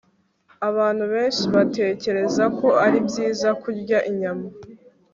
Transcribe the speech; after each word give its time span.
Abantu 0.69 1.03
benshi 1.13 1.43
batekereza 1.55 2.43
ko 2.57 2.67
ari 2.85 2.97
byiza 3.07 3.49
kurya 3.61 3.97
inyama 4.09 4.47